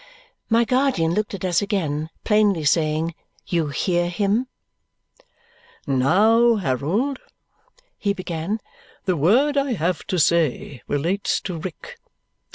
[0.49, 3.13] My guardian looked at us again, plainly saying,
[3.45, 4.47] "You hear him?"
[5.85, 7.19] "Now, Harold,"
[7.99, 8.61] he began,
[9.05, 11.99] "the word I have to say relates to Rick."